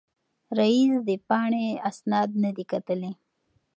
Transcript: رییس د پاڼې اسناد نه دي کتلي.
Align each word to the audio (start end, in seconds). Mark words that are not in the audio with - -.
رییس 0.57 0.93
د 1.07 1.09
پاڼې 1.27 1.65
اسناد 1.89 2.29
نه 2.43 2.49
دي 2.55 2.63
کتلي. 2.71 3.11